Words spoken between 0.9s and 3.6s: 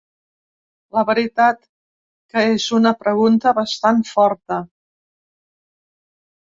La veritat que és una pregunta